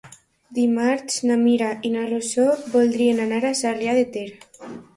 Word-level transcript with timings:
Dimarts 0.57 1.17
na 1.31 1.37
Mira 1.41 1.67
i 1.89 1.93
na 1.97 2.07
Rosó 2.13 2.47
voldrien 2.73 3.23
anar 3.29 3.41
a 3.45 3.55
Sarrià 3.63 3.97
de 4.03 4.11
Ter. 4.17 4.27